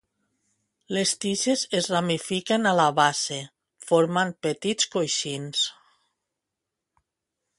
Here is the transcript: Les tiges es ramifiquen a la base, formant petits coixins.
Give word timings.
Les 0.97 1.11
tiges 1.25 1.65
es 1.79 1.89
ramifiquen 1.95 2.65
a 2.69 2.71
la 2.79 2.87
base, 3.01 3.37
formant 3.91 4.33
petits 4.47 4.89
coixins. 4.97 5.69